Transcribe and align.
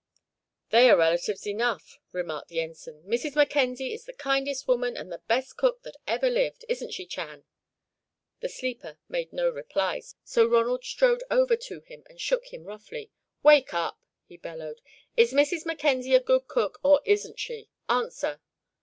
"They 0.71 0.89
are 0.89 0.97
relatives 0.97 1.45
enough," 1.45 1.99
remarked 2.11 2.47
the 2.47 2.59
Ensign. 2.59 3.03
"Mrs. 3.03 3.35
Mackenzie 3.35 3.93
is 3.93 4.05
the 4.05 4.13
kindest 4.15 4.67
woman 4.67 4.97
and 4.97 5.11
the 5.11 5.21
best 5.27 5.57
cook 5.57 5.83
that 5.83 5.95
ever 6.07 6.27
lived, 6.27 6.65
isn't 6.67 6.91
she, 6.91 7.05
Chan?" 7.05 7.43
The 8.39 8.49
sleeper 8.49 8.97
made 9.07 9.31
no 9.31 9.47
reply, 9.47 10.01
so 10.23 10.47
Ronald 10.47 10.83
strode 10.85 11.23
over 11.29 11.55
to 11.55 11.81
him 11.81 12.03
and 12.09 12.19
shook 12.19 12.51
him 12.51 12.63
roughly. 12.63 13.11
"Wake 13.43 13.75
up!" 13.75 13.99
he 14.25 14.37
bellowed. 14.37 14.81
"Is 15.15 15.33
Mrs. 15.33 15.67
Mackenzie 15.67 16.15
a 16.15 16.19
good 16.19 16.47
cook, 16.47 16.79
or 16.81 17.01
isn't 17.05 17.37
she? 17.39 17.69
Answer!" 17.87 18.41